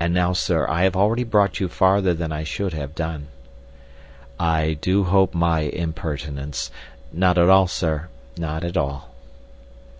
And 0.00 0.12
now, 0.12 0.32
sir, 0.32 0.66
I 0.68 0.82
have 0.82 0.96
already 0.96 1.22
brought 1.22 1.60
you 1.60 1.68
farther 1.68 2.12
than 2.12 2.32
I 2.32 2.42
should 2.42 2.72
have 2.72 2.96
done." 2.96 3.28
"I 4.36 4.76
do 4.80 5.04
hope 5.04 5.32
my 5.32 5.60
impertinence—" 5.60 6.72
"Not 7.12 7.38
at 7.38 7.48
all, 7.48 7.68
sir, 7.68 8.08
not 8.36 8.64
at 8.64 8.76
all." 8.76 9.14